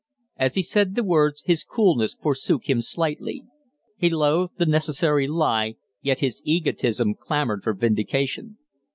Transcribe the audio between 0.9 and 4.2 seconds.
the words his coolness forsook him slightly. He